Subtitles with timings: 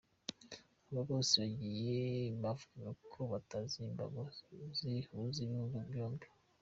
[0.89, 1.99] Aba bose bagiye
[2.43, 4.21] bavugaga ko batazi imbago
[4.75, 6.27] zihuza ibihugu byombi.